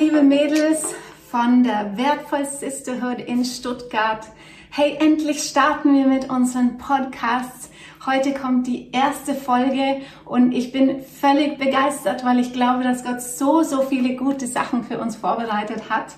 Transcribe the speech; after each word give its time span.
liebe 0.00 0.22
Mädels 0.22 0.94
von 1.30 1.62
der 1.62 1.94
Wertvoll 1.98 2.46
Sisterhood 2.46 3.18
in 3.18 3.44
Stuttgart. 3.44 4.26
Hey, 4.70 4.96
endlich 4.98 5.42
starten 5.42 5.94
wir 5.94 6.06
mit 6.06 6.30
unseren 6.30 6.78
Podcasts. 6.78 7.68
Heute 8.06 8.32
kommt 8.32 8.66
die 8.66 8.90
erste 8.92 9.34
Folge 9.34 10.00
und 10.24 10.52
ich 10.52 10.72
bin 10.72 11.02
völlig 11.02 11.58
begeistert, 11.58 12.24
weil 12.24 12.38
ich 12.38 12.54
glaube, 12.54 12.82
dass 12.82 13.04
Gott 13.04 13.20
so, 13.20 13.62
so 13.62 13.82
viele 13.82 14.16
gute 14.16 14.46
Sachen 14.46 14.84
für 14.84 14.98
uns 14.98 15.16
vorbereitet 15.16 15.90
hat. 15.90 16.14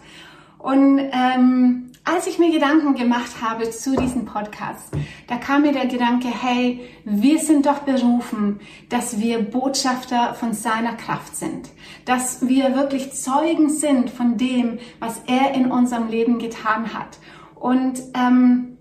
Und 0.61 1.01
ähm, 1.01 1.91
als 2.05 2.27
ich 2.27 2.39
mir 2.39 2.51
Gedanken 2.51 2.95
gemacht 2.95 3.41
habe 3.41 3.71
zu 3.71 3.95
diesem 3.95 4.25
Podcast, 4.25 4.89
da 5.29 5.37
kam 5.37 5.63
mir 5.63 5.73
der 5.73 5.87
Gedanke, 5.87 6.29
hey, 6.29 6.81
wir 7.05 7.39
sind 7.39 7.67
doch 7.67 7.81
berufen, 7.81 8.61
dass 8.89 9.21
wir 9.21 9.39
Botschafter 9.39 10.35
von 10.35 10.53
seiner 10.53 10.95
Kraft 10.95 11.37
sind, 11.37 11.71
dass 12.05 12.47
wir 12.47 12.75
wirklich 12.75 13.13
Zeugen 13.13 13.71
sind 13.71 14.11
von 14.11 14.37
dem, 14.37 14.79
was 14.99 15.23
er 15.27 15.55
in 15.55 15.71
unserem 15.71 16.09
Leben 16.09 16.39
getan 16.39 16.93
hat. 16.93 17.19
Und 17.55 18.03
ähm, 18.15 18.79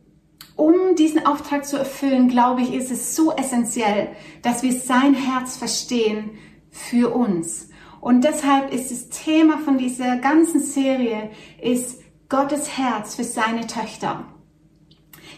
um 0.55 0.96
diesen 0.98 1.26
Auftrag 1.26 1.66
zu 1.66 1.77
erfüllen, 1.77 2.27
glaube 2.27 2.62
ich, 2.62 2.74
ist 2.74 2.91
es 2.91 3.16
so 3.16 3.32
essentiell, 3.32 4.10
dass 4.41 4.63
wir 4.63 4.74
sein 4.74 5.13
Herz 5.13 5.58
verstehen 5.58 6.32
für 6.72 7.13
uns. 7.13 7.70
Und 7.99 8.24
deshalb 8.24 8.74
ist 8.74 8.90
das 8.90 9.10
Thema 9.10 9.60
von 9.60 9.77
dieser 9.77 10.18
ganzen 10.18 10.60
Serie 10.60 11.30
ist 11.62 12.01
Gottes 12.31 12.77
Herz 12.77 13.16
für 13.16 13.26
seine 13.26 13.67
Töchter. 13.67 14.23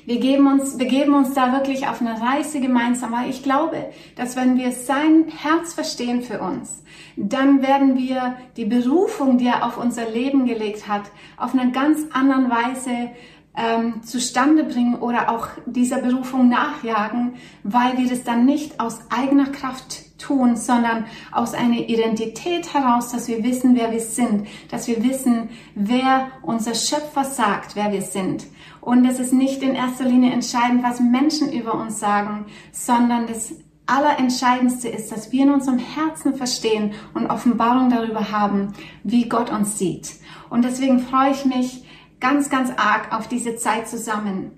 Wir 0.06 0.20
geben 0.20 0.46
uns, 0.46 0.78
begeben 0.78 1.16
uns 1.16 1.34
da 1.34 1.52
wirklich 1.52 1.88
auf 1.88 2.02
eine 2.02 2.22
Reise 2.22 2.62
gemeinsam, 2.62 3.12
weil 3.14 3.32
ich 3.32 3.42
glaube, 3.42 3.92
dass 4.16 4.36
wenn 4.36 4.60
wir 4.60 4.72
sein 4.72 5.26
Herz 5.28 5.74
verstehen 5.74 6.22
für 6.22 6.40
uns, 6.40 6.84
dann 7.16 7.64
werden 7.64 7.98
wir 7.98 8.36
die 8.58 8.66
Berufung, 8.66 9.40
die 9.40 9.48
er 9.48 9.66
auf 9.66 9.80
unser 9.80 10.08
Leben 10.08 10.46
gelegt 10.46 10.88
hat, 10.88 11.10
auf 11.36 11.56
eine 11.56 11.72
ganz 11.72 12.00
anderen 12.14 12.52
Weise 12.52 13.10
ähm, 13.58 14.04
zustande 14.04 14.64
bringen 14.64 14.94
oder 14.94 15.32
auch 15.32 15.48
dieser 15.66 15.98
Berufung 15.98 16.48
nachjagen, 16.48 17.38
weil 17.64 17.98
wir 17.98 18.08
das 18.08 18.24
dann 18.24 18.46
nicht 18.46 18.80
aus 18.80 19.00
eigener 19.10 19.48
Kraft 19.48 20.13
tun, 20.26 20.56
sondern 20.56 21.06
aus 21.32 21.54
einer 21.54 21.78
Identität 21.78 22.74
heraus, 22.74 23.12
dass 23.12 23.28
wir 23.28 23.44
wissen, 23.44 23.76
wer 23.76 23.92
wir 23.92 24.00
sind, 24.00 24.48
dass 24.70 24.88
wir 24.88 25.04
wissen, 25.04 25.50
wer 25.76 26.28
unser 26.42 26.76
Schöpfer 26.76 27.26
sagt, 27.26 27.76
wer 27.76 27.92
wir 27.92 28.02
sind. 28.02 28.46
Und 28.82 29.06
es 29.06 29.20
ist 29.20 29.34
nicht 29.34 29.62
in 29.62 29.76
erster 29.76 30.06
Linie 30.06 30.32
entscheidend, 30.32 30.84
was 30.84 31.00
Menschen 31.00 31.52
über 31.52 31.74
uns 31.74 32.00
sagen, 32.00 32.46
sondern 32.72 33.28
das 33.28 33.54
Allerentscheidendste 33.86 34.88
ist, 34.88 35.12
dass 35.12 35.32
wir 35.32 35.44
in 35.44 35.52
unserem 35.52 35.80
Herzen 35.80 36.36
verstehen 36.36 36.94
und 37.14 37.30
Offenbarung 37.30 37.90
darüber 37.90 38.32
haben, 38.32 38.74
wie 39.04 39.28
Gott 39.28 39.50
uns 39.52 39.78
sieht. 39.78 40.16
Und 40.50 40.64
deswegen 40.64 41.00
freue 41.00 41.32
ich 41.32 41.46
mich 41.46 41.84
ganz, 42.20 42.50
ganz 42.50 42.72
arg 42.78 43.14
auf 43.14 43.28
diese 43.28 43.56
Zeit 43.58 43.90
zusammen. 43.90 44.52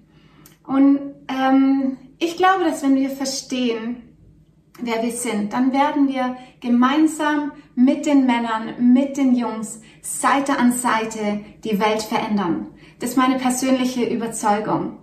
Und 0.63 0.99
ähm, 1.27 1.97
ich 2.19 2.37
glaube, 2.37 2.63
dass 2.63 2.83
wenn 2.83 2.95
wir 2.95 3.09
verstehen, 3.09 4.03
wer 4.81 5.01
wir 5.03 5.11
sind, 5.11 5.53
dann 5.53 5.71
werden 5.73 6.07
wir 6.07 6.35
gemeinsam 6.59 7.51
mit 7.75 8.05
den 8.05 8.25
Männern, 8.25 8.93
mit 8.93 9.17
den 9.17 9.35
Jungs, 9.35 9.81
Seite 10.01 10.57
an 10.59 10.71
Seite 10.71 11.41
die 11.63 11.79
Welt 11.79 12.03
verändern. 12.03 12.67
Das 12.99 13.11
ist 13.11 13.17
meine 13.17 13.37
persönliche 13.37 14.05
Überzeugung. 14.05 14.99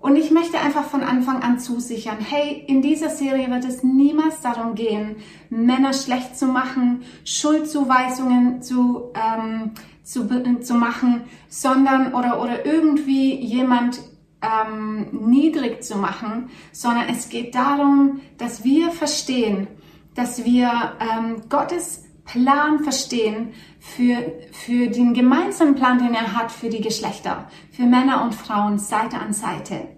Und 0.00 0.16
ich 0.16 0.30
möchte 0.30 0.58
einfach 0.58 0.84
von 0.84 1.02
Anfang 1.02 1.42
an 1.42 1.58
zusichern, 1.58 2.16
hey, 2.20 2.64
in 2.66 2.80
dieser 2.80 3.10
Serie 3.10 3.50
wird 3.50 3.66
es 3.66 3.82
niemals 3.82 4.40
darum 4.40 4.74
gehen, 4.74 5.16
Männer 5.50 5.92
schlecht 5.92 6.38
zu 6.38 6.46
machen, 6.46 7.02
Schuldzuweisungen 7.24 8.62
zu, 8.62 9.12
ähm, 9.14 9.72
zu, 10.02 10.26
zu 10.62 10.74
machen, 10.74 11.24
sondern 11.48 12.14
oder, 12.14 12.42
oder 12.42 12.64
irgendwie 12.64 13.34
jemand 13.34 14.00
ähm, 14.42 15.08
niedrig 15.30 15.82
zu 15.82 15.96
machen, 15.96 16.50
sondern 16.72 17.08
es 17.08 17.28
geht 17.28 17.54
darum, 17.54 18.20
dass 18.38 18.64
wir 18.64 18.90
verstehen, 18.90 19.66
dass 20.14 20.44
wir 20.44 20.94
ähm, 21.00 21.42
Gottes 21.48 22.04
Plan 22.24 22.80
verstehen 22.80 23.54
für, 23.80 24.16
für 24.52 24.88
den 24.88 25.14
gemeinsamen 25.14 25.74
Plan, 25.74 25.98
den 25.98 26.14
er 26.14 26.34
hat 26.34 26.52
für 26.52 26.68
die 26.68 26.80
Geschlechter, 26.80 27.48
für 27.72 27.82
Männer 27.82 28.22
und 28.22 28.34
Frauen 28.34 28.78
Seite 28.78 29.18
an 29.18 29.32
Seite. 29.32 29.88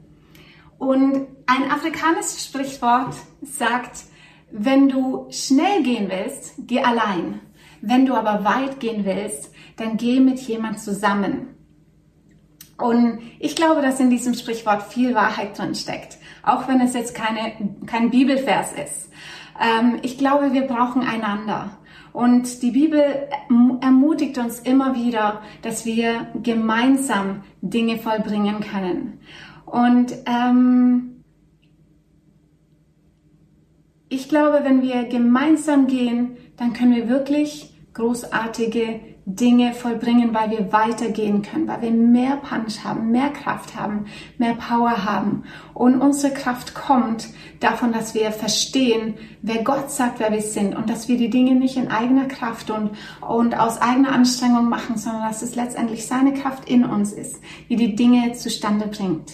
Und 0.78 1.26
ein 1.46 1.70
afrikanisches 1.70 2.44
Sprichwort 2.44 3.14
sagt, 3.42 4.04
wenn 4.50 4.88
du 4.88 5.26
schnell 5.30 5.82
gehen 5.82 6.10
willst, 6.10 6.54
geh 6.58 6.80
allein. 6.80 7.40
Wenn 7.80 8.06
du 8.06 8.14
aber 8.14 8.44
weit 8.44 8.80
gehen 8.80 9.04
willst, 9.04 9.52
dann 9.76 9.96
geh 9.96 10.20
mit 10.20 10.40
jemand 10.40 10.78
zusammen. 10.80 11.48
Und 12.78 13.20
ich 13.38 13.54
glaube, 13.54 13.82
dass 13.82 14.00
in 14.00 14.10
diesem 14.10 14.34
Sprichwort 14.34 14.82
viel 14.82 15.14
Wahrheit 15.14 15.58
drin 15.58 15.74
steckt, 15.74 16.18
auch 16.42 16.68
wenn 16.68 16.80
es 16.80 16.94
jetzt 16.94 17.14
keine, 17.14 17.52
kein 17.86 18.10
Bibelvers 18.10 18.72
ist. 18.72 19.10
Ähm, 19.60 19.98
ich 20.02 20.18
glaube, 20.18 20.52
wir 20.52 20.62
brauchen 20.62 21.02
einander. 21.02 21.78
Und 22.12 22.62
die 22.62 22.72
Bibel 22.72 23.28
ermutigt 23.80 24.36
uns 24.36 24.58
immer 24.58 24.94
wieder, 24.94 25.40
dass 25.62 25.86
wir 25.86 26.26
gemeinsam 26.42 27.42
Dinge 27.62 27.98
vollbringen 27.98 28.60
können. 28.60 29.20
Und 29.64 30.12
ähm, 30.26 31.24
ich 34.10 34.28
glaube, 34.28 34.60
wenn 34.64 34.82
wir 34.82 35.04
gemeinsam 35.04 35.86
gehen, 35.86 36.36
dann 36.58 36.74
können 36.74 36.94
wir 36.94 37.08
wirklich 37.08 37.74
großartige 37.94 39.00
Dinge 39.24 39.72
vollbringen, 39.72 40.34
weil 40.34 40.50
wir 40.50 40.72
weitergehen 40.72 41.42
können, 41.42 41.68
weil 41.68 41.82
wir 41.82 41.90
mehr 41.92 42.36
Punch 42.38 42.82
haben, 42.82 43.12
mehr 43.12 43.30
Kraft 43.30 43.76
haben, 43.76 44.06
mehr 44.36 44.54
Power 44.54 45.04
haben. 45.04 45.44
Und 45.74 46.00
unsere 46.00 46.34
Kraft 46.34 46.74
kommt 46.74 47.28
davon, 47.60 47.92
dass 47.92 48.14
wir 48.14 48.32
verstehen, 48.32 49.14
wer 49.40 49.62
Gott 49.62 49.92
sagt, 49.92 50.18
wer 50.18 50.32
wir 50.32 50.42
sind 50.42 50.74
und 50.74 50.90
dass 50.90 51.06
wir 51.06 51.16
die 51.16 51.30
Dinge 51.30 51.54
nicht 51.54 51.76
in 51.76 51.88
eigener 51.88 52.26
Kraft 52.26 52.70
und, 52.70 52.90
und 53.20 53.58
aus 53.58 53.80
eigener 53.80 54.10
Anstrengung 54.10 54.68
machen, 54.68 54.96
sondern 54.96 55.28
dass 55.28 55.42
es 55.42 55.54
letztendlich 55.54 56.04
seine 56.06 56.34
Kraft 56.34 56.68
in 56.68 56.84
uns 56.84 57.12
ist, 57.12 57.40
die 57.68 57.76
die 57.76 57.94
Dinge 57.94 58.32
zustande 58.32 58.88
bringt. 58.88 59.30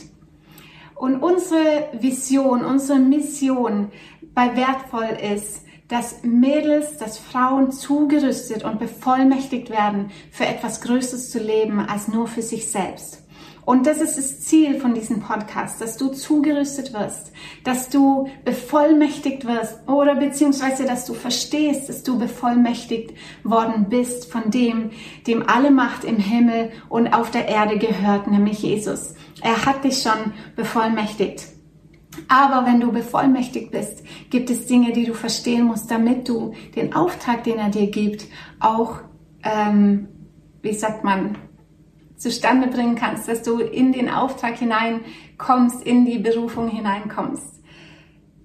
Und 0.95 1.23
unsere 1.23 1.89
Vision, 1.93 2.65
unsere 2.65 2.99
Mission 2.99 3.89
bei 4.35 4.55
Wertvoll 4.55 5.17
ist, 5.35 5.65
dass 5.89 6.23
Mädels, 6.23 6.99
dass 6.99 7.19
Frauen 7.19 7.73
zugerüstet 7.73 8.65
und 8.65 8.79
bevollmächtigt 8.79 9.71
werden, 9.71 10.11
für 10.31 10.47
etwas 10.47 10.81
Größeres 10.83 11.31
zu 11.31 11.39
leben 11.39 11.81
als 11.81 12.09
nur 12.09 12.29
für 12.29 12.43
sich 12.43 12.71
selbst. 12.71 13.23
Und 13.69 13.87
das 13.87 13.99
ist 13.99 14.17
das 14.17 14.41
Ziel 14.41 14.81
von 14.81 14.95
diesem 14.95 15.21
Podcast, 15.21 15.79
dass 15.83 15.99
du 15.99 16.09
zugerüstet 16.09 16.95
wirst, 16.95 17.33
dass 17.65 17.91
du 17.91 18.31
bevollmächtigt 18.43 19.47
wirst 19.47 19.87
oder 19.87 20.15
beziehungsweise, 20.15 20.87
dass 20.87 21.05
du 21.05 21.13
verstehst, 21.13 21.87
dass 21.91 22.03
du 22.03 22.19
bevollmächtigt 22.19 23.13
worden 23.45 23.91
bist 23.91 24.33
von 24.33 24.51
dem, 24.51 24.93
dem 25.27 25.47
alle 25.47 25.71
Macht 25.71 26.05
im 26.05 26.17
Himmel 26.17 26.71
und 26.89 27.09
auf 27.09 27.31
der 27.31 27.47
Erde 27.47 27.77
gehört, 27.77 28.27
nämlich 28.27 28.63
Jesus. 28.63 29.13
Er 29.43 29.67
hat 29.67 29.85
dich 29.85 30.01
schon 30.01 30.33
bevollmächtigt. 30.57 31.58
Aber 32.27 32.67
wenn 32.67 32.81
du 32.81 32.91
bevollmächtigt 32.91 33.71
bist, 33.71 34.03
gibt 34.31 34.51
es 34.51 34.67
Dinge, 34.67 34.93
die 34.93 35.05
du 35.05 35.15
verstehen 35.15 35.65
musst, 35.65 35.91
damit 35.91 36.29
du 36.29 36.55
den 36.75 36.95
Auftrag, 36.95 37.45
den 37.45 37.59
er 37.59 37.71
dir 37.71 37.91
gibt, 37.91 38.27
auch, 38.61 39.01
ähm, 39.43 40.09
wie 40.63 40.75
sagt 40.75 41.05
man, 41.05 41.39
zustande 42.17 42.67
bringen 42.67 42.97
kannst, 42.97 43.29
dass 43.29 43.43
du 43.43 43.61
in 43.61 43.93
den 43.93 44.11
Auftrag 44.11 44.57
hineinkommst, 44.59 45.83
in 45.83 46.05
die 46.05 46.19
Berufung 46.19 46.69
hineinkommst. 46.69 47.63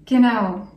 Genau. 0.06 0.68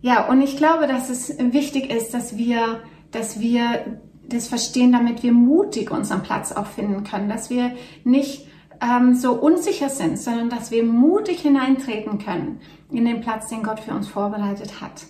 Ja, 0.00 0.26
und 0.28 0.42
ich 0.42 0.56
glaube, 0.56 0.88
dass 0.88 1.10
es 1.10 1.38
wichtig 1.38 1.90
ist, 1.90 2.12
dass 2.12 2.36
wir, 2.36 2.80
dass 3.12 3.38
wir 3.38 4.00
das 4.28 4.48
verstehen, 4.48 4.92
damit 4.92 5.22
wir 5.22 5.32
mutig 5.32 5.90
unseren 5.90 6.22
Platz 6.22 6.50
auch 6.52 6.66
finden 6.66 7.04
können, 7.04 7.28
dass 7.28 7.50
wir 7.50 7.72
nicht 8.04 8.48
ähm, 8.82 9.14
so 9.14 9.32
unsicher 9.32 9.88
sind, 9.88 10.18
sondern 10.18 10.50
dass 10.50 10.70
wir 10.70 10.84
mutig 10.84 11.40
hineintreten 11.40 12.18
können 12.18 12.60
in 12.90 13.04
den 13.04 13.20
Platz, 13.20 13.48
den 13.48 13.62
Gott 13.62 13.80
für 13.80 13.92
uns 13.92 14.08
vorbereitet 14.08 14.80
hat. 14.80 15.04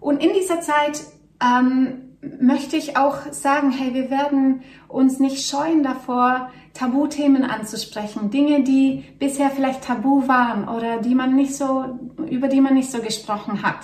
Und 0.00 0.22
in 0.22 0.32
dieser 0.32 0.60
Zeit 0.60 1.02
ähm, 1.40 2.16
möchte 2.40 2.76
ich 2.76 2.96
auch 2.96 3.30
sagen, 3.30 3.70
hey, 3.70 3.94
wir 3.94 4.10
werden 4.10 4.62
uns 4.88 5.20
nicht 5.20 5.46
scheuen 5.46 5.82
davor, 5.82 6.50
Tabuthemen 6.74 7.44
anzusprechen, 7.44 8.30
Dinge, 8.30 8.62
die 8.62 9.04
bisher 9.18 9.50
vielleicht 9.50 9.84
tabu 9.84 10.26
waren 10.26 10.68
oder 10.68 10.98
die 10.98 11.14
man 11.14 11.36
nicht 11.36 11.54
so, 11.54 11.98
über 12.30 12.48
die 12.48 12.60
man 12.60 12.74
nicht 12.74 12.90
so 12.90 13.00
gesprochen 13.00 13.62
hat. 13.62 13.80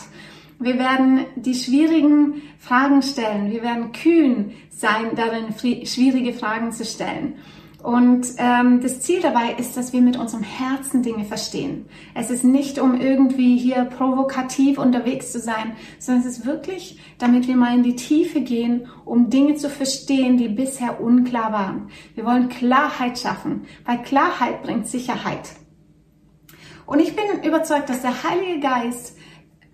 Wir 0.58 0.78
werden 0.78 1.26
die 1.36 1.54
schwierigen 1.54 2.42
Fragen 2.58 3.02
stellen. 3.02 3.50
Wir 3.50 3.62
werden 3.62 3.92
kühn 3.92 4.52
sein, 4.70 5.14
darin 5.14 5.54
schwierige 5.86 6.32
Fragen 6.32 6.72
zu 6.72 6.84
stellen. 6.84 7.34
Und 7.82 8.26
ähm, 8.38 8.80
das 8.80 9.00
Ziel 9.02 9.20
dabei 9.20 9.54
ist, 9.56 9.76
dass 9.76 9.92
wir 9.92 10.00
mit 10.00 10.16
unserem 10.16 10.42
Herzen 10.42 11.02
Dinge 11.04 11.24
verstehen. 11.24 11.86
Es 12.12 12.28
ist 12.28 12.42
nicht, 12.42 12.80
um 12.80 13.00
irgendwie 13.00 13.56
hier 13.56 13.84
provokativ 13.84 14.78
unterwegs 14.78 15.30
zu 15.30 15.38
sein, 15.38 15.76
sondern 16.00 16.26
es 16.26 16.38
ist 16.38 16.44
wirklich, 16.44 16.98
damit 17.18 17.46
wir 17.46 17.56
mal 17.56 17.76
in 17.76 17.84
die 17.84 17.94
Tiefe 17.94 18.40
gehen, 18.40 18.88
um 19.04 19.30
Dinge 19.30 19.54
zu 19.54 19.70
verstehen, 19.70 20.38
die 20.38 20.48
bisher 20.48 21.00
unklar 21.00 21.52
waren. 21.52 21.88
Wir 22.16 22.24
wollen 22.24 22.48
Klarheit 22.48 23.16
schaffen, 23.16 23.66
weil 23.84 24.02
Klarheit 24.02 24.64
bringt 24.64 24.88
Sicherheit. 24.88 25.48
Und 26.84 27.00
ich 27.00 27.14
bin 27.14 27.44
überzeugt, 27.44 27.90
dass 27.90 28.02
der 28.02 28.24
Heilige 28.24 28.60
Geist 28.60 29.17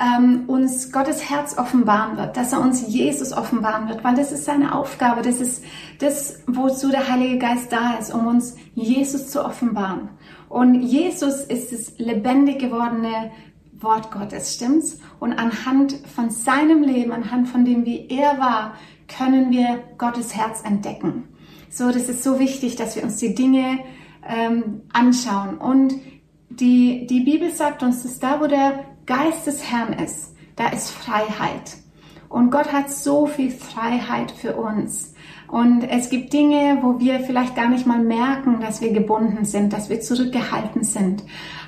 ähm, 0.04 0.44
uns 0.48 0.92
Gottes 0.92 1.30
Herz 1.30 1.56
offenbaren 1.56 2.16
wird, 2.16 2.36
dass 2.36 2.52
er 2.52 2.60
uns 2.60 2.86
Jesus 2.88 3.32
offenbaren 3.32 3.88
wird, 3.88 4.04
weil 4.04 4.14
das 4.14 4.32
ist 4.32 4.44
seine 4.44 4.74
Aufgabe, 4.74 5.22
das 5.22 5.40
ist 5.40 5.64
das, 5.98 6.42
wozu 6.46 6.90
der 6.90 7.08
Heilige 7.08 7.38
Geist 7.38 7.72
da 7.72 7.94
ist, 7.94 8.12
um 8.12 8.26
uns 8.26 8.56
Jesus 8.74 9.28
zu 9.28 9.44
offenbaren. 9.44 10.10
Und 10.48 10.82
Jesus 10.82 11.44
ist 11.44 11.72
das 11.72 11.98
lebendig 11.98 12.58
gewordene 12.60 13.30
Wort 13.72 14.10
Gottes, 14.10 14.54
stimmt's? 14.54 14.98
Und 15.20 15.32
anhand 15.32 15.94
von 16.14 16.30
seinem 16.30 16.82
Leben, 16.82 17.12
anhand 17.12 17.48
von 17.48 17.64
dem, 17.64 17.84
wie 17.86 18.06
er 18.08 18.38
war, 18.38 18.74
können 19.08 19.50
wir 19.50 19.82
Gottes 19.98 20.34
Herz 20.34 20.62
entdecken. 20.64 21.28
So, 21.70 21.90
das 21.90 22.08
ist 22.08 22.22
so 22.22 22.38
wichtig, 22.38 22.76
dass 22.76 22.96
wir 22.96 23.02
uns 23.02 23.16
die 23.16 23.34
Dinge 23.34 23.80
ähm, 24.26 24.82
anschauen. 24.92 25.58
Und 25.58 25.94
die, 26.50 27.06
die 27.06 27.20
Bibel 27.20 27.50
sagt 27.50 27.82
uns, 27.82 28.02
dass 28.02 28.20
da, 28.20 28.40
wo 28.40 28.46
der 28.46 28.84
Geist 29.06 29.46
des 29.46 29.70
Herrn 29.70 29.92
ist, 29.92 30.34
da 30.56 30.68
ist 30.68 30.90
Freiheit. 30.90 31.76
Und 32.28 32.50
Gott 32.50 32.72
hat 32.72 32.90
so 32.90 33.26
viel 33.26 33.50
Freiheit 33.50 34.32
für 34.32 34.56
uns. 34.56 35.14
Und 35.46 35.84
es 35.84 36.10
gibt 36.10 36.32
Dinge, 36.32 36.78
wo 36.82 36.98
wir 36.98 37.20
vielleicht 37.20 37.54
gar 37.54 37.68
nicht 37.68 37.86
mal 37.86 38.02
merken, 38.02 38.60
dass 38.60 38.80
wir 38.80 38.92
gebunden 38.92 39.44
sind, 39.44 39.72
dass 39.72 39.88
wir 39.88 40.00
zurückgehalten 40.00 40.82
sind. 40.82 41.22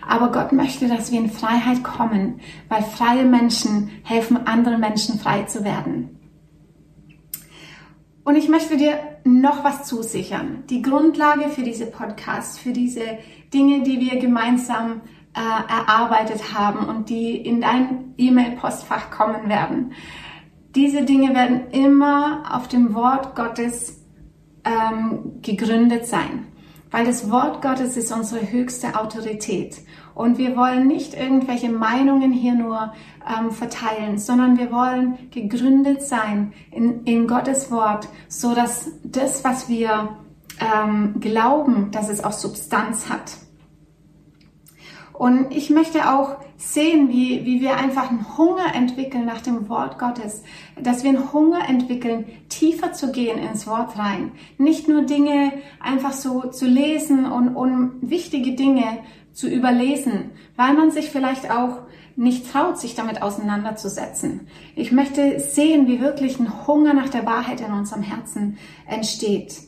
Aber 0.08 0.32
Gott 0.32 0.52
möchte, 0.52 0.88
dass 0.88 1.12
wir 1.12 1.20
in 1.20 1.30
Freiheit 1.30 1.84
kommen, 1.84 2.40
weil 2.68 2.82
freie 2.82 3.24
Menschen 3.24 3.90
helfen 4.02 4.46
anderen 4.46 4.80
Menschen 4.80 5.20
frei 5.20 5.42
zu 5.42 5.62
werden. 5.62 6.18
Und 8.24 8.34
ich 8.34 8.48
möchte 8.48 8.76
dir 8.76 8.98
noch 9.22 9.62
was 9.62 9.84
zusichern. 9.84 10.64
Die 10.68 10.82
Grundlage 10.82 11.48
für 11.48 11.62
diese 11.62 11.86
Podcasts, 11.86 12.58
für 12.58 12.72
diese 12.72 13.18
Dinge, 13.54 13.84
die 13.84 14.00
wir 14.00 14.18
gemeinsam 14.18 15.02
äh, 15.36 15.70
erarbeitet 15.70 16.54
haben 16.54 16.86
und 16.86 17.10
die 17.10 17.36
in 17.36 17.60
dein 17.60 18.14
E-Mail-Postfach 18.16 19.10
kommen 19.10 19.48
werden. 19.50 19.92
Diese 20.74 21.02
Dinge 21.04 21.34
werden 21.34 21.70
immer 21.70 22.44
auf 22.50 22.68
dem 22.68 22.94
Wort 22.94 23.36
Gottes 23.36 24.02
ähm, 24.64 25.40
gegründet 25.42 26.06
sein, 26.06 26.46
weil 26.90 27.04
das 27.04 27.30
Wort 27.30 27.60
Gottes 27.60 27.96
ist 27.96 28.12
unsere 28.12 28.50
höchste 28.50 28.98
Autorität. 28.98 29.76
Und 30.14 30.38
wir 30.38 30.56
wollen 30.56 30.86
nicht 30.86 31.12
irgendwelche 31.12 31.68
Meinungen 31.68 32.32
hier 32.32 32.54
nur 32.54 32.94
ähm, 33.26 33.50
verteilen, 33.50 34.16
sondern 34.18 34.56
wir 34.58 34.72
wollen 34.72 35.18
gegründet 35.30 36.00
sein 36.00 36.54
in, 36.70 37.04
in 37.04 37.26
Gottes 37.26 37.70
Wort, 37.70 38.08
so 38.28 38.54
dass 38.54 38.90
das, 39.04 39.44
was 39.44 39.68
wir 39.68 40.16
ähm, 40.58 41.20
glauben, 41.20 41.90
dass 41.90 42.08
es 42.08 42.24
auch 42.24 42.32
Substanz 42.32 43.10
hat. 43.10 43.32
Und 45.18 45.50
ich 45.50 45.70
möchte 45.70 46.12
auch 46.12 46.36
sehen, 46.58 47.08
wie, 47.08 47.44
wie 47.46 47.60
wir 47.60 47.76
einfach 47.76 48.10
einen 48.10 48.36
Hunger 48.36 48.74
entwickeln 48.74 49.24
nach 49.24 49.40
dem 49.40 49.68
Wort 49.68 49.98
Gottes, 49.98 50.42
dass 50.80 51.04
wir 51.04 51.10
einen 51.10 51.32
Hunger 51.32 51.68
entwickeln, 51.68 52.26
tiefer 52.48 52.92
zu 52.92 53.12
gehen 53.12 53.38
ins 53.38 53.66
Wort 53.66 53.98
rein. 53.98 54.32
Nicht 54.58 54.88
nur 54.88 55.02
Dinge 55.02 55.52
einfach 55.80 56.12
so 56.12 56.42
zu 56.50 56.66
lesen 56.66 57.24
und, 57.24 57.56
und 57.56 57.98
wichtige 58.02 58.52
Dinge 58.52 58.98
zu 59.32 59.48
überlesen, 59.48 60.30
weil 60.56 60.74
man 60.74 60.90
sich 60.90 61.10
vielleicht 61.10 61.50
auch 61.50 61.78
nicht 62.16 62.50
traut, 62.50 62.78
sich 62.78 62.94
damit 62.94 63.22
auseinanderzusetzen. 63.22 64.48
Ich 64.74 64.92
möchte 64.92 65.40
sehen, 65.40 65.86
wie 65.86 66.00
wirklich 66.00 66.38
ein 66.40 66.66
Hunger 66.66 66.94
nach 66.94 67.10
der 67.10 67.26
Wahrheit 67.26 67.60
in 67.60 67.72
unserem 67.72 68.02
Herzen 68.02 68.56
entsteht 68.86 69.65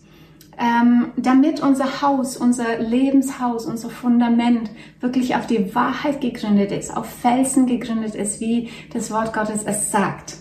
ähm, 0.58 1.12
damit 1.16 1.60
unser 1.60 2.02
Haus, 2.02 2.36
unser 2.36 2.78
Lebenshaus, 2.78 3.66
unser 3.66 3.90
Fundament 3.90 4.70
wirklich 5.00 5.36
auf 5.36 5.46
die 5.46 5.74
Wahrheit 5.74 6.20
gegründet 6.20 6.72
ist, 6.72 6.96
auf 6.96 7.06
Felsen 7.06 7.66
gegründet 7.66 8.14
ist, 8.14 8.40
wie 8.40 8.70
das 8.92 9.10
Wort 9.10 9.32
Gottes 9.32 9.62
es 9.64 9.90
sagt. 9.92 10.38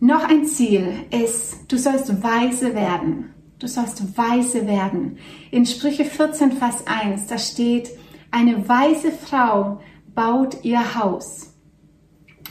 Noch 0.00 0.28
ein 0.28 0.44
Ziel 0.44 0.86
ist, 1.10 1.72
du 1.72 1.78
sollst 1.78 2.22
weise 2.22 2.74
werden. 2.74 3.30
Du 3.58 3.66
sollst 3.66 4.18
weise 4.18 4.66
werden. 4.66 5.18
In 5.50 5.64
Sprüche 5.64 6.04
14, 6.04 6.52
Vers 6.52 6.84
1, 6.86 7.26
da 7.26 7.38
steht, 7.38 7.88
eine 8.30 8.68
weise 8.68 9.10
Frau 9.12 9.80
baut 10.14 10.64
ihr 10.64 10.96
Haus. 10.96 11.53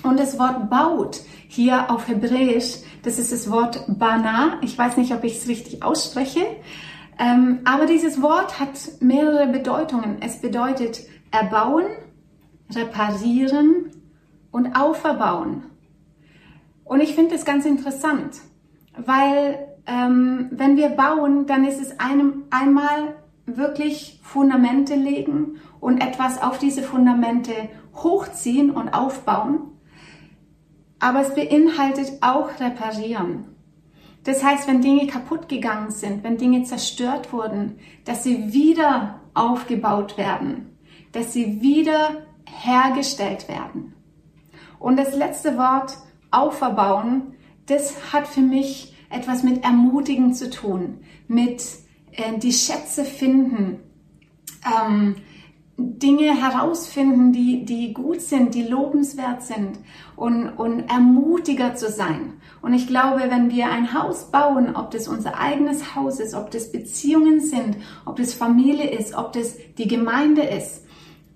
Und 0.03 0.19
das 0.19 0.37
Wort 0.37 0.69
baut 0.69 1.21
hier 1.47 1.89
auf 1.89 2.07
Hebräisch 2.07 2.83
das 3.03 3.19
ist 3.19 3.33
das 3.33 3.51
Wort 3.51 3.83
Bana. 3.87 4.59
Ich 4.61 4.77
weiß 4.77 4.95
nicht, 4.95 5.13
ob 5.13 5.25
ich 5.25 5.37
es 5.37 5.47
richtig 5.49 5.83
ausspreche. 5.83 6.45
Ähm, 7.19 7.59
aber 7.65 7.85
dieses 7.85 8.21
Wort 8.21 8.59
hat 8.59 8.79
mehrere 9.01 9.47
Bedeutungen. 9.47 10.17
Es 10.21 10.39
bedeutet 10.39 11.01
erbauen, 11.31 11.85
reparieren 12.73 13.91
und 14.51 14.75
auferbauen. 14.75 15.63
Und 16.85 17.01
ich 17.01 17.13
finde 17.13 17.35
das 17.35 17.43
ganz 17.43 17.65
interessant, 17.65 18.39
weil 18.97 19.67
ähm, 19.85 20.47
wenn 20.51 20.77
wir 20.77 20.89
bauen, 20.89 21.45
dann 21.45 21.65
ist 21.65 21.81
es 21.81 21.99
einem 21.99 22.45
einmal 22.51 23.15
wirklich 23.45 24.21
Fundamente 24.23 24.95
legen 24.95 25.57
und 25.81 25.99
etwas 25.99 26.41
auf 26.41 26.57
diese 26.57 26.81
Fundamente 26.81 27.51
hochziehen 27.95 28.71
und 28.71 28.93
aufbauen 28.93 29.72
aber 31.03 31.19
es 31.19 31.35
beinhaltet 31.35 32.13
auch 32.21 32.61
reparieren. 32.61 33.43
Das 34.23 34.41
heißt, 34.41 34.69
wenn 34.69 34.81
Dinge 34.81 35.05
kaputt 35.05 35.49
gegangen 35.49 35.91
sind, 35.91 36.23
wenn 36.23 36.37
Dinge 36.37 36.63
zerstört 36.63 37.33
wurden, 37.33 37.77
dass 38.05 38.23
sie 38.23 38.53
wieder 38.53 39.19
aufgebaut 39.33 40.17
werden, 40.17 40.77
dass 41.11 41.33
sie 41.33 41.61
wieder 41.61 42.25
hergestellt 42.45 43.49
werden. 43.49 43.93
Und 44.79 44.95
das 44.95 45.13
letzte 45.13 45.57
Wort 45.57 45.97
auferbauen, 46.31 47.33
das 47.65 48.13
hat 48.13 48.25
für 48.25 48.39
mich 48.39 48.95
etwas 49.09 49.43
mit 49.43 49.61
Ermutigen 49.65 50.33
zu 50.33 50.49
tun, 50.49 51.01
mit 51.27 51.65
äh, 52.13 52.37
die 52.37 52.53
Schätze 52.53 53.03
finden, 53.03 53.81
ähm, 54.65 55.17
Dinge 55.75 56.39
herausfinden, 56.39 57.33
die, 57.33 57.65
die 57.65 57.93
gut 57.93 58.21
sind, 58.21 58.53
die 58.53 58.61
lobenswert 58.61 59.41
sind 59.41 59.79
und, 60.15 60.49
und 60.49 60.81
ermutiger 60.81 61.75
zu 61.75 61.89
sein. 61.89 62.33
Und 62.61 62.73
ich 62.73 62.85
glaube, 62.85 63.21
wenn 63.29 63.49
wir 63.49 63.71
ein 63.71 63.93
Haus 63.93 64.29
bauen, 64.29 64.75
ob 64.75 64.91
das 64.91 65.07
unser 65.07 65.39
eigenes 65.39 65.95
Haus 65.95 66.19
ist, 66.19 66.35
ob 66.35 66.51
das 66.51 66.71
Beziehungen 66.71 67.39
sind, 67.39 67.77
ob 68.05 68.17
das 68.17 68.35
Familie 68.35 68.91
ist, 68.91 69.15
ob 69.15 69.33
das 69.33 69.57
die 69.77 69.87
Gemeinde 69.87 70.43
ist, 70.43 70.83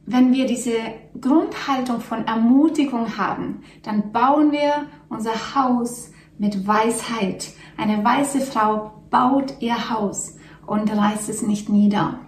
wenn 0.06 0.32
wir 0.32 0.46
diese 0.46 0.78
Grundhaltung 1.20 2.00
von 2.00 2.26
Ermutigung 2.26 3.18
haben, 3.18 3.64
dann 3.84 4.12
bauen 4.12 4.52
wir 4.52 4.86
unser 5.10 5.56
Haus 5.56 6.12
mit 6.38 6.66
Weisheit. 6.68 7.50
Eine 7.76 8.06
weise 8.06 8.40
Frau 8.40 9.04
baut 9.10 9.56
ihr 9.60 9.90
Haus 9.90 10.38
und 10.66 10.96
reißt 10.96 11.28
es 11.28 11.42
nicht 11.42 11.70
nieder. 11.70 12.20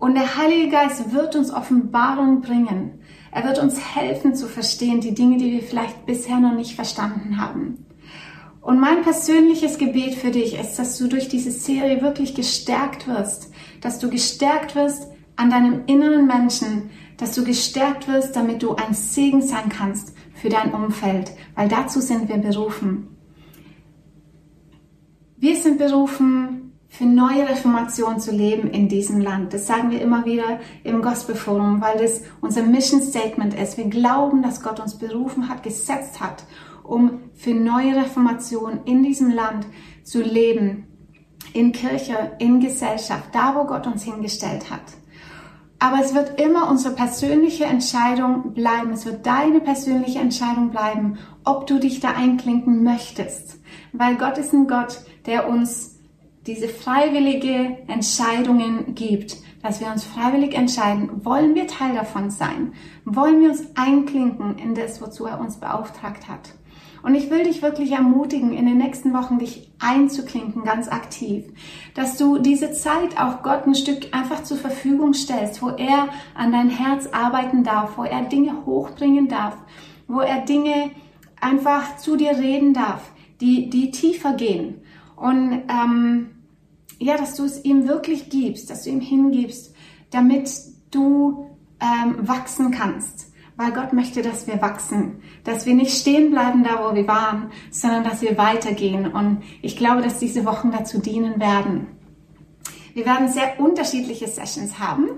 Und 0.00 0.14
der 0.14 0.38
Heilige 0.38 0.70
Geist 0.70 1.12
wird 1.12 1.36
uns 1.36 1.52
Offenbarung 1.52 2.40
bringen. 2.40 3.02
Er 3.32 3.44
wird 3.44 3.58
uns 3.58 3.78
helfen 3.94 4.34
zu 4.34 4.46
verstehen 4.48 5.02
die 5.02 5.14
Dinge, 5.14 5.36
die 5.36 5.52
wir 5.52 5.62
vielleicht 5.62 6.06
bisher 6.06 6.40
noch 6.40 6.54
nicht 6.54 6.74
verstanden 6.74 7.38
haben. 7.38 7.86
Und 8.62 8.80
mein 8.80 9.02
persönliches 9.02 9.76
Gebet 9.76 10.14
für 10.14 10.30
dich 10.30 10.58
ist, 10.58 10.78
dass 10.78 10.96
du 10.96 11.06
durch 11.06 11.28
diese 11.28 11.50
Serie 11.50 12.00
wirklich 12.00 12.34
gestärkt 12.34 13.08
wirst, 13.08 13.52
dass 13.82 13.98
du 13.98 14.08
gestärkt 14.08 14.74
wirst 14.74 15.06
an 15.36 15.50
deinem 15.50 15.82
inneren 15.84 16.26
Menschen, 16.26 16.88
dass 17.18 17.32
du 17.32 17.44
gestärkt 17.44 18.08
wirst, 18.08 18.34
damit 18.34 18.62
du 18.62 18.76
ein 18.76 18.94
Segen 18.94 19.42
sein 19.42 19.68
kannst 19.68 20.14
für 20.34 20.48
dein 20.48 20.72
Umfeld, 20.72 21.30
weil 21.54 21.68
dazu 21.68 22.00
sind 22.00 22.30
wir 22.30 22.38
berufen. 22.38 23.08
Wir 25.36 25.56
sind 25.56 25.78
berufen, 25.78 26.69
für 26.90 27.04
neue 27.04 27.48
Reformation 27.48 28.18
zu 28.18 28.32
leben 28.32 28.68
in 28.68 28.88
diesem 28.88 29.20
Land. 29.20 29.54
Das 29.54 29.68
sagen 29.68 29.90
wir 29.90 30.02
immer 30.02 30.24
wieder 30.24 30.58
im 30.82 31.00
Gospelforum, 31.02 31.80
weil 31.80 31.96
das 31.98 32.22
unser 32.40 32.64
Mission 32.64 33.00
Statement 33.00 33.54
ist. 33.54 33.78
Wir 33.78 33.84
glauben, 33.84 34.42
dass 34.42 34.60
Gott 34.60 34.80
uns 34.80 34.98
berufen 34.98 35.48
hat, 35.48 35.62
gesetzt 35.62 36.20
hat, 36.20 36.44
um 36.82 37.20
für 37.34 37.54
neue 37.54 37.94
Reformation 37.94 38.80
in 38.86 39.04
diesem 39.04 39.30
Land 39.30 39.66
zu 40.02 40.20
leben. 40.20 40.88
In 41.52 41.72
Kirche, 41.72 42.32
in 42.38 42.60
Gesellschaft, 42.60 43.30
da 43.32 43.54
wo 43.54 43.64
Gott 43.64 43.86
uns 43.86 44.02
hingestellt 44.02 44.70
hat. 44.70 44.82
Aber 45.78 45.98
es 46.00 46.14
wird 46.14 46.40
immer 46.40 46.68
unsere 46.68 46.94
persönliche 46.94 47.64
Entscheidung 47.64 48.52
bleiben. 48.52 48.92
Es 48.92 49.06
wird 49.06 49.24
deine 49.24 49.60
persönliche 49.60 50.18
Entscheidung 50.18 50.70
bleiben, 50.70 51.18
ob 51.44 51.66
du 51.66 51.78
dich 51.78 52.00
da 52.00 52.10
einklinken 52.10 52.84
möchtest. 52.84 53.58
Weil 53.92 54.16
Gott 54.16 54.38
ist 54.38 54.52
ein 54.52 54.66
Gott, 54.68 55.00
der 55.26 55.48
uns 55.48 55.89
diese 56.46 56.68
freiwillige 56.68 57.78
Entscheidungen 57.86 58.94
gibt, 58.94 59.36
dass 59.62 59.80
wir 59.80 59.88
uns 59.88 60.04
freiwillig 60.04 60.54
entscheiden, 60.54 61.24
wollen 61.24 61.54
wir 61.54 61.66
Teil 61.66 61.94
davon 61.94 62.30
sein? 62.30 62.72
Wollen 63.04 63.40
wir 63.40 63.50
uns 63.50 63.76
einklinken 63.76 64.58
in 64.58 64.74
das, 64.74 65.02
wozu 65.02 65.26
er 65.26 65.38
uns 65.38 65.58
beauftragt 65.58 66.28
hat? 66.28 66.54
Und 67.02 67.14
ich 67.14 67.30
will 67.30 67.44
dich 67.44 67.62
wirklich 67.62 67.92
ermutigen, 67.92 68.52
in 68.52 68.66
den 68.66 68.76
nächsten 68.76 69.14
Wochen 69.14 69.38
dich 69.38 69.70
einzuklinken, 69.78 70.64
ganz 70.64 70.88
aktiv, 70.88 71.46
dass 71.94 72.18
du 72.18 72.38
diese 72.38 72.72
Zeit 72.72 73.18
auch 73.18 73.42
Gott 73.42 73.66
ein 73.66 73.74
Stück 73.74 74.14
einfach 74.14 74.42
zur 74.42 74.58
Verfügung 74.58 75.14
stellst, 75.14 75.62
wo 75.62 75.70
er 75.70 76.08
an 76.34 76.52
dein 76.52 76.68
Herz 76.68 77.06
arbeiten 77.06 77.64
darf, 77.64 77.96
wo 77.96 78.04
er 78.04 78.22
Dinge 78.24 78.66
hochbringen 78.66 79.28
darf, 79.28 79.56
wo 80.08 80.20
er 80.20 80.42
Dinge 80.42 80.90
einfach 81.40 81.96
zu 81.96 82.16
dir 82.16 82.32
reden 82.32 82.74
darf, 82.74 83.12
die, 83.40 83.70
die 83.70 83.90
tiefer 83.90 84.34
gehen. 84.34 84.82
Und 85.20 85.62
ähm, 85.68 86.30
ja, 86.98 87.16
dass 87.16 87.34
du 87.34 87.44
es 87.44 87.64
ihm 87.64 87.86
wirklich 87.86 88.30
gibst, 88.30 88.70
dass 88.70 88.84
du 88.84 88.90
ihm 88.90 89.00
hingibst, 89.00 89.74
damit 90.10 90.50
du 90.90 91.46
ähm, 91.80 92.28
wachsen 92.28 92.70
kannst 92.72 93.30
weil 93.60 93.72
Gott 93.72 93.92
möchte, 93.92 94.22
dass 94.22 94.46
wir 94.46 94.62
wachsen, 94.62 95.20
dass 95.44 95.66
wir 95.66 95.74
nicht 95.74 96.00
stehen 96.00 96.30
bleiben 96.30 96.64
da, 96.64 96.82
wo 96.82 96.94
wir 96.94 97.06
waren, 97.06 97.50
sondern 97.70 98.04
dass 98.04 98.22
wir 98.22 98.38
weitergehen. 98.38 99.12
Und 99.12 99.42
ich 99.60 99.76
glaube, 99.76 100.00
dass 100.00 100.18
diese 100.18 100.46
Wochen 100.46 100.70
dazu 100.70 100.98
dienen 100.98 101.38
werden. 101.38 101.88
Wir 102.94 103.04
werden 103.04 103.28
sehr 103.28 103.60
unterschiedliche 103.60 104.28
Sessions 104.28 104.78
haben. 104.78 105.08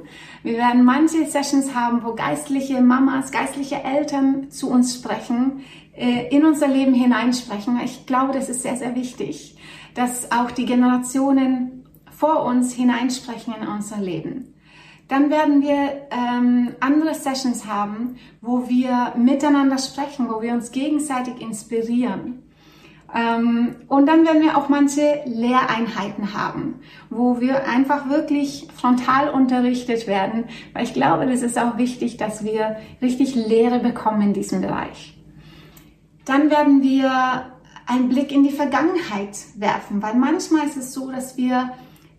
Wir 0.42 0.54
werden 0.54 0.84
manche 0.84 1.24
Sessions 1.24 1.72
haben, 1.76 2.02
wo 2.02 2.14
geistliche 2.14 2.80
Mamas, 2.80 3.30
geistliche 3.30 3.84
Eltern 3.84 4.50
zu 4.50 4.68
uns 4.68 4.96
sprechen, 4.96 5.60
äh, 5.94 6.26
in 6.34 6.44
unser 6.44 6.66
Leben 6.66 6.94
hineinsprechen. 6.94 7.78
Ich 7.84 8.06
glaube, 8.06 8.32
das 8.32 8.48
ist 8.48 8.62
sehr, 8.62 8.76
sehr 8.76 8.96
wichtig, 8.96 9.56
dass 9.94 10.30
auch 10.32 10.50
die 10.50 10.66
Generationen 10.66 11.84
vor 12.10 12.44
uns 12.44 12.72
hineinsprechen 12.72 13.54
in 13.60 13.66
unser 13.66 13.98
Leben. 13.98 14.54
Dann 15.08 15.28
werden 15.28 15.60
wir 15.60 16.06
ähm, 16.10 16.74
andere 16.80 17.14
Sessions 17.14 17.66
haben, 17.66 18.16
wo 18.40 18.68
wir 18.68 19.12
miteinander 19.16 19.76
sprechen, 19.78 20.30
wo 20.30 20.40
wir 20.40 20.52
uns 20.52 20.72
gegenseitig 20.72 21.40
inspirieren. 21.40 22.42
Ähm, 23.14 23.76
und 23.88 24.06
dann 24.06 24.24
werden 24.24 24.40
wir 24.42 24.56
auch 24.56 24.70
manche 24.70 25.20
Lehreinheiten 25.26 26.32
haben, 26.32 26.76
wo 27.10 27.40
wir 27.40 27.68
einfach 27.68 28.08
wirklich 28.08 28.68
frontal 28.74 29.28
unterrichtet 29.28 30.06
werden, 30.06 30.44
weil 30.72 30.84
ich 30.84 30.94
glaube, 30.94 31.26
das 31.26 31.42
ist 31.42 31.58
auch 31.58 31.76
wichtig, 31.76 32.16
dass 32.16 32.42
wir 32.42 32.76
richtig 33.02 33.34
Lehre 33.34 33.80
bekommen 33.80 34.22
in 34.22 34.32
diesem 34.32 34.62
Bereich. 34.62 35.18
Dann 36.24 36.50
werden 36.50 36.82
wir 36.82 37.52
einen 37.92 38.08
Blick 38.08 38.32
in 38.32 38.42
die 38.42 38.50
Vergangenheit 38.50 39.36
werfen, 39.56 40.02
weil 40.02 40.14
manchmal 40.14 40.66
ist 40.66 40.76
es 40.76 40.92
so, 40.92 41.10
dass 41.10 41.36
wir 41.36 41.72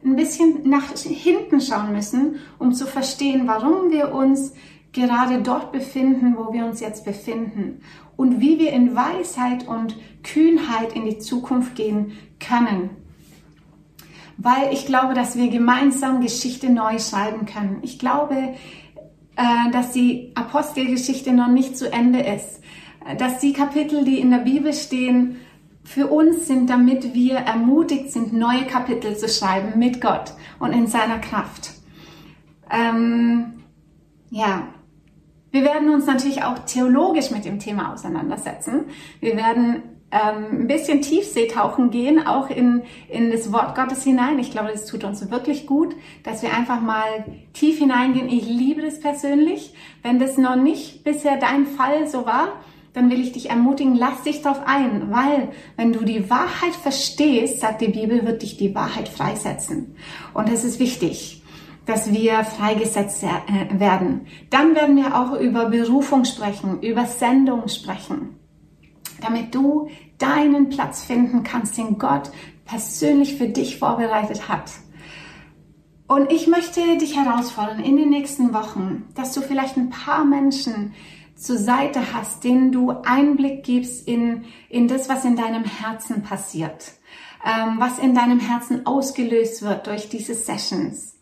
ein 0.05 0.15
bisschen 0.15 0.69
nach 0.69 0.95
hinten 0.97 1.61
schauen 1.61 1.93
müssen, 1.93 2.35
um 2.59 2.73
zu 2.73 2.85
verstehen, 2.85 3.47
warum 3.47 3.91
wir 3.91 4.13
uns 4.13 4.53
gerade 4.91 5.41
dort 5.41 5.71
befinden, 5.71 6.35
wo 6.37 6.53
wir 6.53 6.65
uns 6.65 6.79
jetzt 6.79 7.05
befinden 7.05 7.81
und 8.15 8.39
wie 8.39 8.59
wir 8.59 8.71
in 8.71 8.95
Weisheit 8.95 9.67
und 9.67 9.95
Kühnheit 10.21 10.93
in 10.93 11.05
die 11.05 11.17
Zukunft 11.17 11.75
gehen 11.75 12.11
können. 12.39 12.91
Weil 14.37 14.73
ich 14.73 14.85
glaube, 14.85 15.13
dass 15.13 15.35
wir 15.37 15.47
gemeinsam 15.47 16.21
Geschichte 16.21 16.69
neu 16.69 16.99
schreiben 16.99 17.45
können. 17.45 17.79
Ich 17.81 17.97
glaube, 17.97 18.35
äh, 19.35 19.71
dass 19.71 19.91
die 19.91 20.31
Apostelgeschichte 20.35 21.33
noch 21.33 21.47
nicht 21.47 21.77
zu 21.77 21.91
Ende 21.91 22.19
ist. 22.19 22.61
Dass 23.17 23.39
die 23.39 23.53
Kapitel, 23.53 24.05
die 24.05 24.19
in 24.19 24.31
der 24.31 24.39
Bibel 24.39 24.73
stehen, 24.73 25.37
für 25.83 26.07
uns 26.07 26.47
sind, 26.47 26.69
damit 26.69 27.13
wir 27.13 27.35
ermutigt 27.35 28.11
sind, 28.11 28.33
neue 28.33 28.65
Kapitel 28.65 29.17
zu 29.17 29.27
schreiben 29.27 29.77
mit 29.77 30.01
Gott 30.01 30.33
und 30.59 30.71
in 30.71 30.87
seiner 30.87 31.19
Kraft. 31.19 31.71
Ähm, 32.71 33.63
ja, 34.29 34.67
wir 35.51 35.63
werden 35.63 35.89
uns 35.89 36.07
natürlich 36.07 36.43
auch 36.43 36.59
theologisch 36.59 37.29
mit 37.29 37.45
dem 37.45 37.59
Thema 37.59 37.93
auseinandersetzen. 37.93 38.85
Wir 39.19 39.35
werden 39.37 39.83
ähm, 40.09 40.61
ein 40.61 40.67
bisschen 40.67 41.01
Tiefseetauchen 41.01 41.91
gehen, 41.91 42.25
auch 42.25 42.49
in, 42.49 42.83
in 43.09 43.31
das 43.31 43.51
Wort 43.51 43.75
Gottes 43.75 44.03
hinein. 44.03 44.39
Ich 44.39 44.51
glaube, 44.51 44.71
das 44.71 44.85
tut 44.85 45.03
uns 45.03 45.29
wirklich 45.29 45.67
gut, 45.67 45.95
dass 46.23 46.41
wir 46.41 46.53
einfach 46.53 46.81
mal 46.81 47.25
tief 47.53 47.79
hineingehen. 47.79 48.29
Ich 48.29 48.47
liebe 48.47 48.81
das 48.81 48.99
persönlich. 48.99 49.73
Wenn 50.01 50.19
das 50.19 50.37
noch 50.37 50.55
nicht 50.55 51.03
bisher 51.03 51.37
dein 51.37 51.65
Fall 51.65 52.07
so 52.07 52.25
war, 52.25 52.63
dann 52.93 53.09
will 53.09 53.19
ich 53.19 53.31
dich 53.31 53.49
ermutigen, 53.49 53.95
lass 53.95 54.21
dich 54.21 54.41
darauf 54.41 54.61
ein, 54.65 55.11
weil 55.11 55.49
wenn 55.75 55.93
du 55.93 56.05
die 56.05 56.29
Wahrheit 56.29 56.75
verstehst, 56.81 57.59
sagt 57.59 57.81
die 57.81 57.87
Bibel, 57.87 58.25
wird 58.25 58.43
dich 58.43 58.57
die 58.57 58.75
Wahrheit 58.75 59.09
freisetzen. 59.09 59.95
Und 60.33 60.49
es 60.49 60.63
ist 60.63 60.79
wichtig, 60.79 61.43
dass 61.85 62.13
wir 62.13 62.43
freigesetzt 62.43 63.23
äh, 63.23 63.79
werden. 63.79 64.27
Dann 64.49 64.75
werden 64.75 64.95
wir 64.95 65.19
auch 65.19 65.39
über 65.39 65.65
Berufung 65.65 66.23
sprechen, 66.23 66.81
über 66.81 67.05
Sendung 67.05 67.67
sprechen, 67.67 68.39
damit 69.21 69.53
du 69.53 69.89
deinen 70.17 70.69
Platz 70.69 71.03
finden 71.03 71.43
kannst, 71.43 71.77
den 71.77 71.97
Gott 71.97 72.31
persönlich 72.65 73.35
für 73.35 73.47
dich 73.47 73.79
vorbereitet 73.79 74.47
hat. 74.47 74.71
Und 76.07 76.31
ich 76.31 76.47
möchte 76.47 76.81
dich 76.97 77.17
herausfordern 77.17 77.79
in 77.79 77.97
den 77.97 78.09
nächsten 78.09 78.53
Wochen, 78.53 79.05
dass 79.15 79.33
du 79.33 79.41
vielleicht 79.41 79.77
ein 79.77 79.89
paar 79.89 80.23
Menschen 80.23 80.93
zur 81.43 81.57
Seite 81.57 82.13
hast, 82.13 82.43
denen 82.43 82.71
du 82.71 82.91
Einblick 82.91 83.63
gibst 83.63 84.07
in, 84.07 84.45
in 84.69 84.87
das, 84.87 85.09
was 85.09 85.25
in 85.25 85.35
deinem 85.35 85.65
Herzen 85.65 86.23
passiert, 86.23 86.93
ähm, 87.45 87.75
was 87.79 87.99
in 87.99 88.15
deinem 88.15 88.39
Herzen 88.39 88.85
ausgelöst 88.85 89.61
wird 89.61 89.87
durch 89.87 90.09
diese 90.09 90.33
Sessions. 90.33 91.13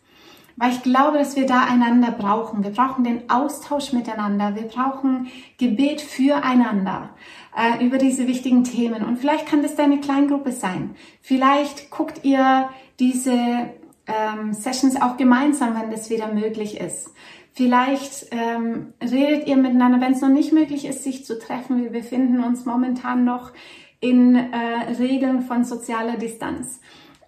Weil 0.57 0.71
ich 0.71 0.83
glaube, 0.83 1.17
dass 1.17 1.35
wir 1.35 1.47
da 1.47 1.63
einander 1.63 2.11
brauchen. 2.11 2.63
Wir 2.63 2.71
brauchen 2.71 3.03
den 3.03 3.29
Austausch 3.29 3.93
miteinander. 3.93 4.55
Wir 4.55 4.67
brauchen 4.67 5.27
Gebet 5.57 6.01
füreinander 6.01 7.09
äh, 7.57 7.83
über 7.83 7.97
diese 7.97 8.27
wichtigen 8.27 8.63
Themen. 8.63 9.03
Und 9.03 9.17
vielleicht 9.17 9.47
kann 9.47 9.63
das 9.63 9.75
deine 9.75 9.99
Kleingruppe 10.01 10.51
sein. 10.51 10.95
Vielleicht 11.21 11.89
guckt 11.89 12.23
ihr 12.23 12.69
diese 12.99 13.71
ähm, 14.05 14.53
Sessions 14.53 15.01
auch 15.01 15.17
gemeinsam, 15.17 15.79
wenn 15.79 15.89
das 15.89 16.09
wieder 16.09 16.31
möglich 16.31 16.79
ist. 16.79 17.09
Vielleicht 17.53 18.27
ähm, 18.31 18.93
redet 19.01 19.47
ihr 19.47 19.57
miteinander, 19.57 19.99
wenn 19.99 20.13
es 20.13 20.21
noch 20.21 20.29
nicht 20.29 20.53
möglich 20.53 20.85
ist, 20.85 21.03
sich 21.03 21.25
zu 21.25 21.37
treffen. 21.37 21.83
Wir 21.83 21.91
befinden 21.91 22.41
uns 22.43 22.65
momentan 22.65 23.25
noch 23.25 23.51
in 23.99 24.35
äh, 24.35 24.93
Regeln 24.99 25.41
von 25.41 25.65
sozialer 25.65 26.17
Distanz. 26.17 26.79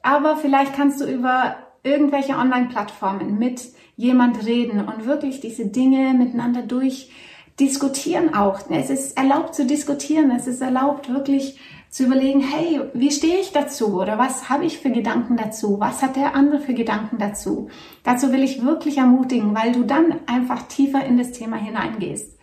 Aber 0.02 0.38
vielleicht 0.38 0.76
kannst 0.76 1.02
du 1.02 1.06
über 1.06 1.58
irgendwelche 1.84 2.36
Online-Plattformen 2.36 3.38
mit 3.38 3.62
jemand 3.96 4.46
reden 4.46 4.80
und 4.88 5.06
wirklich 5.06 5.42
diese 5.42 5.68
Dinge 5.68 6.14
miteinander 6.14 6.62
durchdiskutieren 6.62 8.34
auch. 8.34 8.62
Es 8.70 8.90
ist 8.90 9.18
erlaubt 9.18 9.54
zu 9.54 9.66
diskutieren. 9.66 10.32
Es 10.32 10.48
ist 10.48 10.62
erlaubt 10.62 11.14
wirklich 11.14 11.60
zu 11.94 12.06
überlegen, 12.06 12.40
hey, 12.40 12.82
wie 12.96 13.12
stehe 13.12 13.40
ich 13.40 13.52
dazu 13.52 14.02
oder 14.02 14.18
was 14.18 14.50
habe 14.50 14.66
ich 14.66 14.80
für 14.80 14.90
Gedanken 14.90 15.38
dazu? 15.38 15.80
Was 15.80 16.02
hat 16.02 16.16
der 16.16 16.34
andere 16.34 16.60
für 16.60 16.74
Gedanken 16.74 17.20
dazu? 17.20 17.70
Dazu 18.04 18.32
will 18.32 18.42
ich 18.42 18.66
wirklich 18.66 18.98
ermutigen, 18.98 19.54
weil 19.54 19.74
du 19.74 19.84
dann 19.84 20.16
einfach 20.26 20.64
tiefer 20.64 21.06
in 21.06 21.20
das 21.20 21.34
Thema 21.34 21.58
hineingehst. 21.58 22.40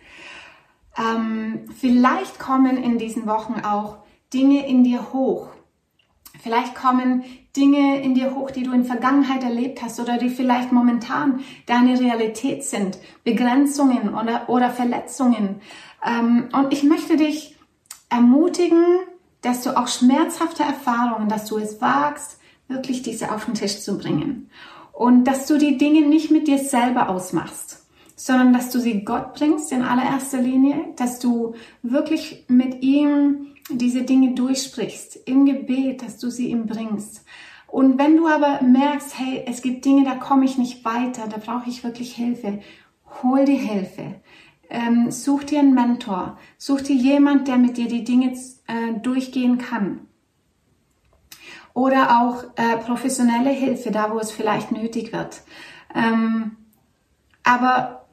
Ähm, 0.97 1.65
vielleicht 1.77 2.39
kommen 2.39 2.77
in 2.77 2.97
diesen 2.97 3.27
Wochen 3.27 3.59
auch 3.59 3.97
Dinge 4.33 4.65
in 4.65 4.85
dir 4.85 5.11
hoch. 5.11 5.49
Vielleicht 6.41 6.73
kommen 6.73 7.25
Dinge 7.57 8.01
in 8.01 8.15
dir 8.15 8.33
hoch, 8.33 8.51
die 8.51 8.63
du 8.63 8.71
in 8.71 8.85
Vergangenheit 8.85 9.43
erlebt 9.43 9.81
hast 9.81 9.99
oder 9.99 10.17
die 10.17 10.29
vielleicht 10.29 10.71
momentan 10.71 11.41
deine 11.65 11.99
Realität 11.99 12.63
sind. 12.63 12.99
Begrenzungen 13.25 14.15
oder, 14.15 14.47
oder 14.47 14.69
Verletzungen. 14.69 15.59
Ähm, 16.05 16.47
und 16.53 16.71
ich 16.71 16.83
möchte 16.83 17.17
dich 17.17 17.57
ermutigen, 18.09 18.85
dass 19.41 19.63
du 19.63 19.77
auch 19.77 19.87
schmerzhafte 19.87 20.63
Erfahrungen, 20.63 21.29
dass 21.29 21.45
du 21.45 21.57
es 21.57 21.81
wagst, 21.81 22.39
wirklich 22.67 23.01
diese 23.01 23.31
auf 23.33 23.45
den 23.45 23.55
Tisch 23.55 23.81
zu 23.81 23.97
bringen. 23.97 24.49
Und 24.93 25.25
dass 25.25 25.47
du 25.47 25.57
die 25.57 25.77
Dinge 25.77 26.01
nicht 26.01 26.31
mit 26.31 26.47
dir 26.47 26.59
selber 26.59 27.09
ausmachst, 27.09 27.85
sondern 28.15 28.53
dass 28.53 28.69
du 28.69 28.79
sie 28.79 29.03
Gott 29.03 29.33
bringst 29.33 29.71
in 29.71 29.81
allererster 29.81 30.39
Linie, 30.41 30.75
dass 30.95 31.19
du 31.19 31.55
wirklich 31.81 32.45
mit 32.47 32.83
ihm 32.83 33.47
diese 33.69 34.03
Dinge 34.03 34.35
durchsprichst 34.35 35.15
im 35.25 35.45
Gebet, 35.45 36.03
dass 36.03 36.17
du 36.17 36.29
sie 36.29 36.49
ihm 36.49 36.67
bringst. 36.67 37.25
Und 37.67 37.97
wenn 37.97 38.17
du 38.17 38.27
aber 38.27 38.61
merkst, 38.61 39.17
hey, 39.17 39.43
es 39.47 39.61
gibt 39.61 39.85
Dinge, 39.85 40.03
da 40.03 40.15
komme 40.15 40.45
ich 40.45 40.57
nicht 40.57 40.83
weiter, 40.83 41.27
da 41.27 41.37
brauche 41.37 41.69
ich 41.69 41.83
wirklich 41.83 42.13
Hilfe, 42.13 42.59
hol 43.23 43.45
die 43.45 43.55
Hilfe 43.55 44.21
ähm, 44.71 45.11
such 45.11 45.43
dir 45.43 45.59
einen 45.59 45.73
Mentor, 45.73 46.37
such 46.57 46.81
dir 46.81 46.95
jemand, 46.95 47.47
der 47.47 47.57
mit 47.57 47.77
dir 47.77 47.87
die 47.87 48.03
Dinge 48.03 48.33
äh, 48.67 48.93
durchgehen 49.01 49.57
kann. 49.57 50.07
Oder 51.73 52.21
auch 52.21 52.43
äh, 52.55 52.77
professionelle 52.77 53.49
Hilfe, 53.49 53.91
da 53.91 54.11
wo 54.13 54.19
es 54.19 54.31
vielleicht 54.31 54.71
nötig 54.71 55.13
wird. 55.13 55.41
Ähm, 55.93 56.57
aber 57.43 58.05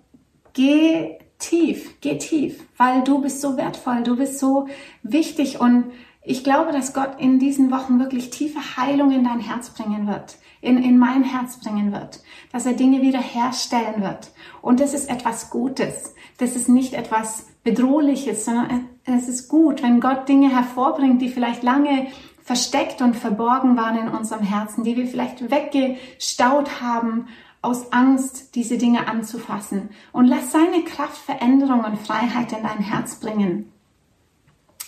geh 0.52 1.18
tief, 1.38 2.00
geh 2.00 2.18
tief, 2.18 2.64
weil 2.76 3.02
du 3.04 3.20
bist 3.20 3.40
so 3.40 3.56
wertvoll, 3.56 4.02
du 4.02 4.16
bist 4.16 4.38
so 4.38 4.68
wichtig 5.02 5.60
und 5.60 5.92
Ich 6.30 6.44
glaube, 6.44 6.72
dass 6.72 6.92
Gott 6.92 7.12
in 7.18 7.38
diesen 7.38 7.70
Wochen 7.70 7.98
wirklich 7.98 8.28
tiefe 8.28 8.58
Heilung 8.76 9.12
in 9.12 9.24
dein 9.24 9.40
Herz 9.40 9.70
bringen 9.70 10.06
wird, 10.06 10.36
in, 10.60 10.76
in 10.76 10.98
mein 10.98 11.24
Herz 11.24 11.58
bringen 11.58 11.90
wird, 11.90 12.20
dass 12.52 12.66
er 12.66 12.74
Dinge 12.74 13.00
wiederherstellen 13.00 14.02
wird. 14.02 14.30
Und 14.60 14.78
das 14.78 14.92
ist 14.92 15.08
etwas 15.08 15.48
Gutes. 15.48 16.12
Das 16.36 16.54
ist 16.54 16.68
nicht 16.68 16.92
etwas 16.92 17.46
Bedrohliches, 17.64 18.44
sondern 18.44 18.90
es 19.06 19.26
ist 19.26 19.48
gut, 19.48 19.82
wenn 19.82 20.00
Gott 20.00 20.28
Dinge 20.28 20.54
hervorbringt, 20.54 21.22
die 21.22 21.30
vielleicht 21.30 21.62
lange 21.62 22.08
versteckt 22.42 23.00
und 23.00 23.16
verborgen 23.16 23.78
waren 23.78 23.96
in 23.96 24.08
unserem 24.08 24.44
Herzen, 24.44 24.84
die 24.84 24.98
wir 24.98 25.06
vielleicht 25.06 25.50
weggestaut 25.50 26.82
haben 26.82 27.28
aus 27.62 27.90
Angst, 27.90 28.54
diese 28.54 28.76
Dinge 28.76 29.08
anzufassen. 29.08 29.88
Und 30.12 30.26
lass 30.26 30.52
seine 30.52 30.84
Kraft 30.84 31.16
Veränderung 31.16 31.84
und 31.84 31.98
Freiheit 31.98 32.52
in 32.52 32.64
dein 32.64 32.80
Herz 32.80 33.18
bringen 33.18 33.72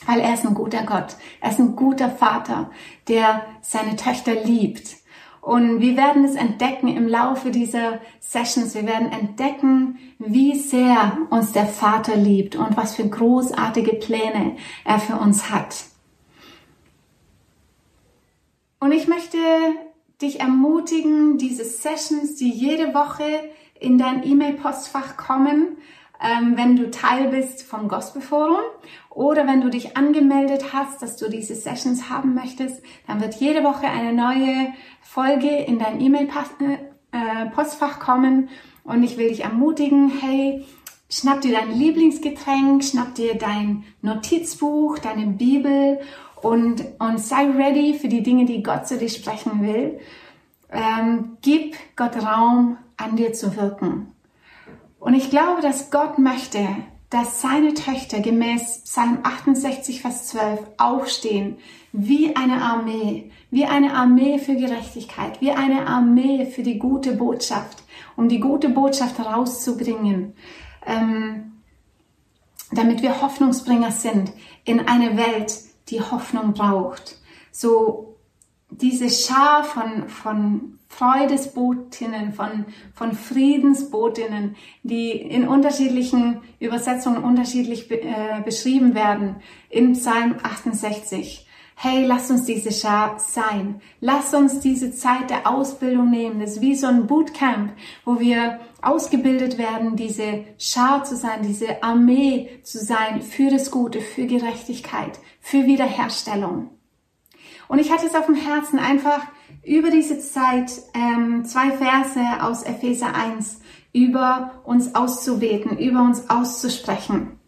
weil 0.06 0.20
er 0.20 0.34
ist 0.34 0.46
ein 0.46 0.54
guter 0.54 0.84
Gott. 0.84 1.16
Er 1.40 1.50
ist 1.50 1.58
ein 1.58 1.76
guter 1.76 2.10
Vater, 2.10 2.70
der 3.08 3.44
seine 3.60 3.96
Töchter 3.96 4.34
liebt. 4.34 4.96
Und 5.40 5.80
wir 5.80 5.96
werden 5.96 6.24
es 6.24 6.34
entdecken 6.34 6.88
im 6.88 7.08
Laufe 7.08 7.50
dieser 7.50 8.00
Sessions. 8.20 8.74
Wir 8.74 8.86
werden 8.86 9.10
entdecken, 9.10 9.98
wie 10.18 10.58
sehr 10.58 11.16
uns 11.30 11.52
der 11.52 11.66
Vater 11.66 12.14
liebt 12.14 12.56
und 12.56 12.76
was 12.76 12.94
für 12.94 13.08
großartige 13.08 13.94
Pläne 13.94 14.56
er 14.84 14.98
für 14.98 15.16
uns 15.16 15.50
hat. 15.50 15.84
Und 18.80 18.92
ich 18.92 19.08
möchte 19.08 19.38
dich 20.20 20.40
ermutigen, 20.40 21.38
diese 21.38 21.64
Sessions, 21.64 22.36
die 22.36 22.50
jede 22.50 22.94
Woche 22.94 23.24
in 23.78 23.96
dein 23.96 24.26
E-Mail-Postfach 24.26 25.16
kommen, 25.16 25.78
wenn 26.56 26.76
du 26.76 26.90
Teil 26.90 27.28
bist 27.28 27.62
vom 27.62 27.88
Gospel 27.88 28.20
Forum 28.20 28.60
oder 29.08 29.46
wenn 29.46 29.62
du 29.62 29.70
dich 29.70 29.96
angemeldet 29.96 30.72
hast, 30.72 31.00
dass 31.02 31.16
du 31.16 31.30
diese 31.30 31.54
Sessions 31.54 32.10
haben 32.10 32.34
möchtest, 32.34 32.82
dann 33.06 33.20
wird 33.20 33.36
jede 33.36 33.64
Woche 33.64 33.86
eine 33.86 34.12
neue 34.12 34.72
Folge 35.00 35.48
in 35.48 35.78
dein 35.78 36.00
E-Mail-Postfach 36.00 37.96
äh, 37.96 38.00
kommen 38.00 38.50
und 38.84 39.02
ich 39.02 39.16
will 39.16 39.28
dich 39.28 39.44
ermutigen, 39.44 40.12
hey, 40.20 40.66
schnapp 41.08 41.40
dir 41.40 41.52
dein 41.52 41.72
Lieblingsgetränk, 41.72 42.84
schnapp 42.84 43.14
dir 43.14 43.36
dein 43.36 43.84
Notizbuch, 44.02 44.98
deine 44.98 45.26
Bibel 45.26 46.00
und, 46.42 46.84
und 46.98 47.18
sei 47.18 47.50
ready 47.50 47.94
für 47.98 48.08
die 48.08 48.22
Dinge, 48.22 48.44
die 48.44 48.62
Gott 48.62 48.86
zu 48.86 48.98
dir 48.98 49.08
sprechen 49.08 49.62
will. 49.62 50.00
Ähm, 50.70 51.38
gib 51.42 51.76
Gott 51.96 52.16
Raum, 52.16 52.78
an 52.96 53.16
dir 53.16 53.32
zu 53.32 53.56
wirken. 53.56 54.12
Und 55.00 55.14
ich 55.14 55.30
glaube, 55.30 55.62
dass 55.62 55.90
Gott 55.90 56.18
möchte, 56.18 56.68
dass 57.08 57.40
seine 57.40 57.74
Töchter 57.74 58.20
gemäß 58.20 58.82
Psalm 58.84 59.18
68, 59.24 60.02
Vers 60.02 60.28
12 60.28 60.60
aufstehen 60.76 61.56
wie 61.92 62.36
eine 62.36 62.62
Armee, 62.62 63.32
wie 63.50 63.64
eine 63.64 63.94
Armee 63.94 64.38
für 64.38 64.54
Gerechtigkeit, 64.54 65.40
wie 65.40 65.50
eine 65.50 65.88
Armee 65.88 66.46
für 66.46 66.62
die 66.62 66.78
gute 66.78 67.12
Botschaft, 67.14 67.82
um 68.14 68.28
die 68.28 68.38
gute 68.38 68.68
Botschaft 68.68 69.18
rauszubringen, 69.18 70.34
ähm, 70.86 71.62
damit 72.70 73.02
wir 73.02 73.22
Hoffnungsbringer 73.22 73.90
sind 73.90 74.30
in 74.64 74.86
eine 74.86 75.16
Welt, 75.16 75.58
die 75.88 76.00
Hoffnung 76.00 76.52
braucht. 76.52 77.16
So 77.50 78.16
diese 78.68 79.08
Schar 79.08 79.64
von, 79.64 80.08
von 80.08 80.78
Freudesbotinnen, 80.90 82.32
von, 82.32 82.66
von 82.92 83.12
Friedensbotinnen, 83.12 84.56
die 84.82 85.12
in 85.12 85.46
unterschiedlichen 85.48 86.42
Übersetzungen 86.58 87.22
unterschiedlich 87.22 87.88
be, 87.88 88.02
äh, 88.02 88.42
beschrieben 88.44 88.94
werden 88.94 89.36
in 89.70 89.92
Psalm 89.92 90.34
68. 90.42 91.46
Hey, 91.76 92.04
lass 92.04 92.30
uns 92.30 92.44
diese 92.44 92.72
Schar 92.72 93.18
sein. 93.18 93.80
Lass 94.00 94.34
uns 94.34 94.58
diese 94.58 94.92
Zeit 94.92 95.30
der 95.30 95.46
Ausbildung 95.46 96.10
nehmen. 96.10 96.40
Das 96.40 96.56
ist 96.56 96.60
wie 96.60 96.74
so 96.74 96.88
ein 96.88 97.06
Bootcamp, 97.06 97.72
wo 98.04 98.20
wir 98.20 98.60
ausgebildet 98.82 99.56
werden, 99.56 99.96
diese 99.96 100.44
Schar 100.58 101.04
zu 101.04 101.16
sein, 101.16 101.42
diese 101.42 101.82
Armee 101.82 102.60
zu 102.64 102.78
sein 102.78 103.22
für 103.22 103.48
das 103.48 103.70
Gute, 103.70 104.00
für 104.02 104.26
Gerechtigkeit, 104.26 105.20
für 105.40 105.64
Wiederherstellung. 105.64 106.68
Und 107.68 107.78
ich 107.78 107.90
hatte 107.90 108.06
es 108.06 108.14
auf 108.16 108.26
dem 108.26 108.34
Herzen, 108.34 108.78
einfach 108.78 109.22
über 109.64 109.90
diese 109.90 110.18
Zeit 110.18 110.70
ähm, 110.94 111.44
zwei 111.44 111.70
Verse 111.72 112.20
aus 112.42 112.62
Epheser 112.62 113.14
1 113.14 113.60
über 113.92 114.62
uns 114.64 114.94
auszubeten, 114.94 115.78
über 115.78 116.02
uns 116.02 116.30
auszusprechen. 116.30 117.38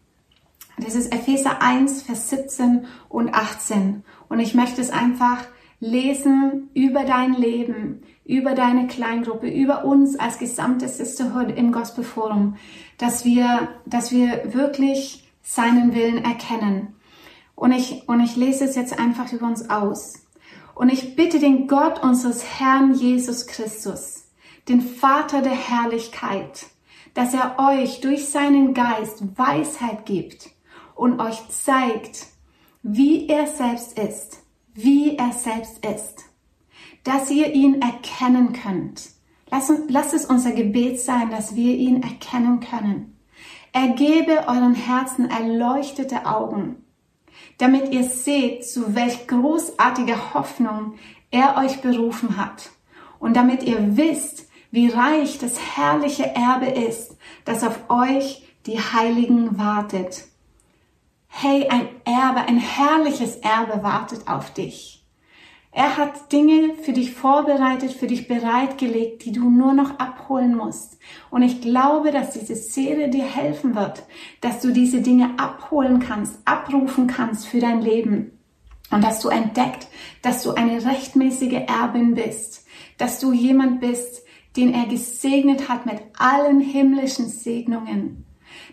Das 0.79 0.95
ist 0.95 1.13
Epheser 1.13 1.63
1, 1.63 2.03
Vers 2.03 2.31
17 2.31 2.87
und 3.09 3.35
18. 3.35 4.03
Und 4.29 4.41
ich 4.41 4.55
möchte 4.55 4.81
es 4.81 4.91
einfach 4.91 5.45
lesen 5.79 6.71
über 6.75 7.05
dein 7.05 7.35
Leben, 7.35 8.03
über 8.25 8.55
deine 8.55 8.87
Kleingruppe, 8.87 9.49
über 9.49 9.85
uns 9.85 10.19
als 10.19 10.39
gesamte 10.39 10.89
Sisterhood 10.89 11.57
im 11.57 11.73
Gospel 11.73 12.05
Forum, 12.05 12.57
dass 12.99 13.25
wir, 13.25 13.69
dass 13.87 14.11
wir 14.11 14.55
wirklich 14.55 15.29
seinen 15.43 15.95
Willen 15.95 16.25
erkennen 16.25 16.95
und 17.63 17.71
ich, 17.71 18.09
und 18.09 18.21
ich 18.21 18.35
lese 18.35 18.65
es 18.65 18.75
jetzt 18.75 18.99
einfach 18.99 19.33
über 19.33 19.47
uns 19.47 19.71
aus. 19.71 20.15
Und 20.75 20.91
ich 20.91 21.17
bitte 21.17 21.39
den 21.39 21.69
Gott 21.69 22.03
unseres 22.03 22.45
Herrn 22.59 22.95
Jesus 22.95 23.47
Christus, 23.47 24.25
den 24.69 24.81
Vater 24.81 25.43
der 25.43 25.53
Herrlichkeit, 25.53 26.67
dass 27.15 27.35
er 27.35 27.59
euch 27.59 28.01
durch 28.01 28.29
seinen 28.29 28.75
Geist 28.75 29.39
Weisheit 29.39 30.07
gibt 30.07 30.51
und 30.95 31.21
euch 31.21 31.49
zeigt, 31.49 32.27
wie 32.83 33.29
er 33.29 33.47
selbst 33.47 33.99
ist, 33.99 34.43
wie 34.75 35.17
er 35.17 35.33
selbst 35.33 35.85
ist, 35.85 36.25
dass 37.05 37.31
ihr 37.31 37.53
ihn 37.53 37.83
erkennen 37.83 38.53
könnt. 38.53 39.11
Lasst, 39.51 39.73
lasst 39.89 40.15
es 40.15 40.25
unser 40.25 40.53
Gebet 40.53 41.01
sein, 41.01 41.31
dass 41.31 41.55
wir 41.55 41.77
ihn 41.77 42.03
erkennen 42.03 42.61
können. 42.61 43.19
Er 43.73 43.89
gebe 43.89 44.49
euren 44.49 44.75
Herzen 44.75 45.31
erleuchtete 45.31 46.27
Augen, 46.27 46.85
damit 47.63 47.93
ihr 47.93 48.03
seht, 48.03 48.67
zu 48.67 48.97
welch 48.97 49.29
großartiger 49.29 50.35
Hoffnung 50.35 50.95
er 51.31 51.59
euch 51.59 51.81
berufen 51.81 52.37
hat 52.37 52.71
und 53.21 53.37
damit 53.37 53.63
ihr 53.63 53.97
wisst, 53.97 54.49
wie 54.73 54.89
reich 54.89 55.39
das 55.39 55.77
herrliche 55.77 56.27
Erbe 56.35 56.67
ist, 56.67 57.17
das 57.45 57.63
auf 57.63 57.89
euch 57.89 58.43
die 58.67 58.81
Heiligen 58.81 59.59
wartet. 59.59 60.25
Hey, 61.29 61.69
ein 61.69 61.87
Erbe, 62.05 62.41
ein 62.41 62.59
herrliches 62.59 63.37
Erbe 63.37 63.85
wartet 63.85 64.27
auf 64.27 64.53
dich. 64.53 65.02
Er 65.75 65.97
hat 65.97 66.31
Dinge 66.33 66.75
für 66.83 66.93
dich 66.93 67.13
vorbereitet, 67.15 67.93
für 67.93 68.07
dich 68.07 68.29
bereitgelegt, 68.29 69.25
die 69.25 69.33
du 69.33 69.49
nur 69.49 69.73
noch 69.73 69.99
abholen 69.99 70.55
musst. 70.55 70.99
Und 71.31 71.41
ich 71.41 71.63
glaube, 71.63 72.11
dass 72.11 72.35
diese 72.35 72.55
Serie 72.55 73.09
dir 73.09 73.25
helfen 73.25 73.75
wird, 73.75 74.03
dass 74.43 74.61
du 74.61 74.71
diese 74.71 75.01
Dinge 75.01 75.31
abholen 75.39 75.99
kannst, 75.99 76.39
abrufen 76.45 77.07
kannst 77.07 77.47
für 77.47 77.61
dein 77.61 77.81
Leben. 77.81 78.39
Und 78.91 79.03
dass 79.03 79.21
du 79.21 79.31
entdeckt, 79.31 79.87
dass 80.21 80.43
du 80.43 80.53
eine 80.53 80.85
rechtmäßige 80.85 81.63
Erbin 81.67 82.15
bist, 82.15 82.67
dass 82.99 83.19
du 83.19 83.33
jemand 83.33 83.81
bist, 83.81 84.23
den 84.59 84.75
er 84.75 84.85
gesegnet 84.85 85.71
hat 85.71 85.87
mit 85.87 85.97
allen 86.19 86.61
himmlischen 86.61 87.31
Segnungen, 87.31 88.27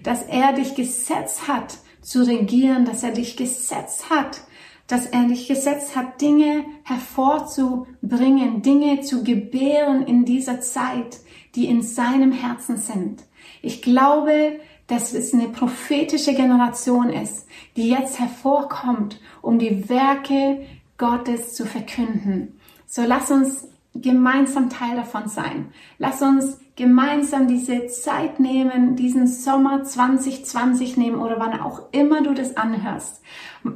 dass 0.04 0.24
er 0.24 0.52
dich 0.52 0.76
gesetzt 0.76 1.48
hat 1.48 1.78
zu 2.02 2.24
regieren, 2.28 2.84
dass 2.84 3.04
er 3.04 3.12
dich 3.12 3.38
gesetzt 3.38 4.10
hat, 4.10 4.42
dass 4.90 5.06
er 5.06 5.26
dich 5.26 5.48
gesetzt 5.48 5.96
hat, 5.96 6.20
Dinge 6.20 6.66
hervorzubringen, 6.84 8.64
Dinge 8.64 9.02
zu 9.02 9.24
gebären 9.24 10.06
in 10.06 10.26
dieser 10.26 10.62
Zeit, 10.62 11.20
die 11.56 11.68
in 11.68 11.84
seinem 11.84 12.32
Herzen 12.32 12.78
sind. 12.78 13.24
Ich 13.62 13.84
glaube, 13.84 14.60
dass 14.88 15.14
es 15.14 15.32
eine 15.32 15.48
prophetische 15.50 16.34
Generation 16.34 17.12
ist, 17.12 17.48
die 17.78 17.90
jetzt 17.90 18.20
hervorkommt, 18.20 19.22
um 19.44 19.60
die 19.60 19.88
Werke 19.90 20.66
Gottes 20.98 21.54
zu 21.54 21.68
verkünden. 21.68 22.60
So 22.88 23.04
lass 23.06 23.30
uns 23.30 23.68
gemeinsam 23.94 24.72
Teil 24.72 24.96
davon 24.96 25.28
sein. 25.28 25.72
Lass 26.00 26.24
uns 26.24 26.58
gemeinsam 26.76 27.48
diese 27.48 27.86
Zeit 27.88 28.40
nehmen, 28.40 28.96
diesen 28.96 29.28
Sommer 29.28 29.84
2020 29.84 30.98
nehmen 30.98 31.20
oder 31.20 31.40
wann 31.40 31.60
auch 31.60 31.92
immer 31.92 32.24
du 32.24 32.34
das 32.34 32.58
anhörst, 32.58 33.22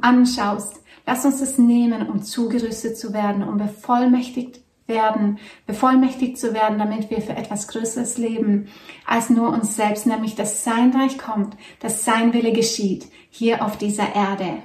anschaust 0.00 0.83
Lass 1.06 1.24
uns 1.24 1.40
das 1.40 1.58
nehmen, 1.58 2.08
um 2.08 2.22
zugerüstet 2.22 2.96
zu 2.96 3.12
werden, 3.12 3.42
um 3.42 3.58
bevollmächtigt 3.58 4.60
werden, 4.86 5.38
bevollmächtigt 5.66 6.38
zu 6.38 6.54
werden, 6.54 6.78
damit 6.78 7.10
wir 7.10 7.20
für 7.20 7.36
etwas 7.36 7.68
Größeres 7.68 8.18
leben 8.18 8.68
als 9.06 9.30
nur 9.30 9.48
uns 9.48 9.76
selbst, 9.76 10.06
nämlich 10.06 10.34
dass 10.34 10.64
sein 10.64 10.92
Reich 10.92 11.18
kommt, 11.18 11.56
dass 11.80 12.04
sein 12.04 12.32
Wille 12.32 12.52
geschieht 12.52 13.06
hier 13.30 13.64
auf 13.64 13.78
dieser 13.78 14.14
Erde. 14.14 14.62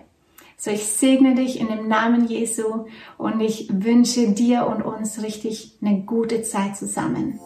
So, 0.58 0.71
ich 0.71 0.86
segne 0.88 1.36
dich 1.36 1.58
in 1.58 1.69
dem 1.69 1.88
Namen 1.88 2.28
Jesu 2.28 2.86
und 3.17 3.39
ich 3.39 3.69
wünsche 3.71 4.32
dir 4.32 4.67
und 4.67 4.82
uns 4.82 5.23
richtig 5.23 5.78
eine 5.82 6.02
gute 6.02 6.41
Zeit 6.41 6.75
zusammen. 6.75 7.39